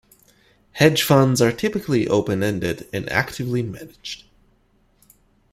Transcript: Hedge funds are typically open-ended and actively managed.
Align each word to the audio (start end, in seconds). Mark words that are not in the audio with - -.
Hedge 0.71 1.03
funds 1.03 1.43
are 1.43 1.51
typically 1.51 2.07
open-ended 2.07 2.87
and 2.91 3.07
actively 3.11 3.61
managed. 3.61 4.23